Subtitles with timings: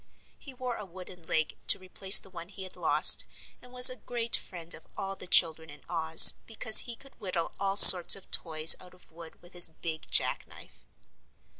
[0.39, 3.27] He wore a wooden leg to replace the one he had lost
[3.61, 7.51] and was a great friend of all the children in Oz because he could whittle
[7.59, 10.87] all sorts of toys out of wood with his big jack knife.